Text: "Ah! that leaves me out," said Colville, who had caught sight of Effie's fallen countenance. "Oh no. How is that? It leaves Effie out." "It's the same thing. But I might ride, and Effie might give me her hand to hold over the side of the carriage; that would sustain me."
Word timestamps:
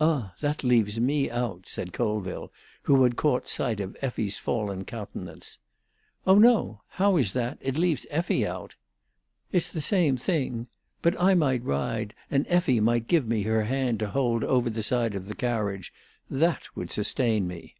"Ah! 0.00 0.34
that 0.40 0.62
leaves 0.62 1.00
me 1.00 1.28
out," 1.28 1.66
said 1.68 1.92
Colville, 1.92 2.52
who 2.84 3.02
had 3.02 3.16
caught 3.16 3.48
sight 3.48 3.80
of 3.80 3.96
Effie's 4.00 4.38
fallen 4.38 4.84
countenance. 4.84 5.58
"Oh 6.28 6.38
no. 6.38 6.82
How 6.90 7.16
is 7.16 7.32
that? 7.32 7.58
It 7.60 7.76
leaves 7.76 8.06
Effie 8.08 8.46
out." 8.46 8.76
"It's 9.50 9.68
the 9.68 9.80
same 9.80 10.16
thing. 10.16 10.68
But 11.02 11.20
I 11.20 11.34
might 11.34 11.64
ride, 11.64 12.14
and 12.30 12.46
Effie 12.46 12.78
might 12.78 13.08
give 13.08 13.26
me 13.26 13.42
her 13.42 13.64
hand 13.64 13.98
to 13.98 14.10
hold 14.10 14.44
over 14.44 14.70
the 14.70 14.84
side 14.84 15.16
of 15.16 15.26
the 15.26 15.34
carriage; 15.34 15.92
that 16.30 16.76
would 16.76 16.92
sustain 16.92 17.48
me." 17.48 17.74